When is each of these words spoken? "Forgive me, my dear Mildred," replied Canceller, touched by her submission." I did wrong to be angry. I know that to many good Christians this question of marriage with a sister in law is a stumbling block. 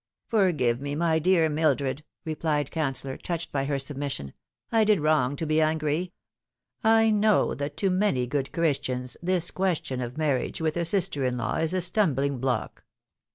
"Forgive 0.29 0.81
me, 0.81 0.95
my 0.95 1.19
dear 1.19 1.47
Mildred," 1.47 2.03
replied 2.25 2.71
Canceller, 2.71 3.21
touched 3.21 3.51
by 3.51 3.65
her 3.65 3.77
submission." 3.77 4.33
I 4.71 4.83
did 4.83 4.99
wrong 4.99 5.35
to 5.35 5.45
be 5.45 5.61
angry. 5.61 6.11
I 6.83 7.11
know 7.11 7.53
that 7.53 7.77
to 7.77 7.91
many 7.91 8.25
good 8.25 8.51
Christians 8.51 9.15
this 9.21 9.51
question 9.51 10.01
of 10.01 10.17
marriage 10.17 10.59
with 10.59 10.75
a 10.75 10.85
sister 10.85 11.23
in 11.23 11.37
law 11.37 11.57
is 11.57 11.75
a 11.75 11.81
stumbling 11.81 12.39
block. 12.39 12.83